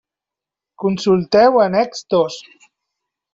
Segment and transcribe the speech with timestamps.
[0.83, 2.35] Consulteu Annex dos.